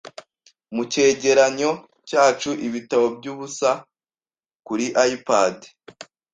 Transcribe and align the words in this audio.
mucyegeranyo 0.75 1.71
cyacu 2.07 2.49
Ibitabo 2.67 3.05
byubusa 3.17 3.69
kuri 4.67 4.85
iPad 5.11 5.55